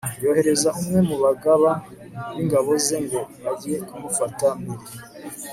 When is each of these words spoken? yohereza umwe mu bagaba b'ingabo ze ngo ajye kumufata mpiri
yohereza 0.23 0.69
umwe 0.81 0.99
mu 1.09 1.15
bagaba 1.23 1.69
b'ingabo 2.33 2.71
ze 2.85 2.97
ngo 3.05 3.21
ajye 3.51 3.75
kumufata 3.87 4.47
mpiri 4.61 4.85